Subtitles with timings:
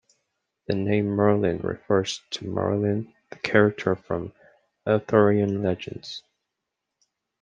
[0.65, 4.33] The name Merlin refers to Merlin, the character from
[4.87, 6.23] Arthurian legends.